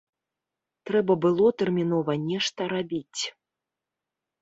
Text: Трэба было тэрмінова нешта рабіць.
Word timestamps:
Трэба 0.91 1.17
было 1.27 1.47
тэрмінова 1.63 2.17
нешта 2.25 2.71
рабіць. 2.75 3.21